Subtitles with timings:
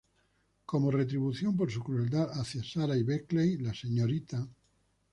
[0.65, 4.47] Como retribución por su crueldad hacia Sara y Becky, la Srta.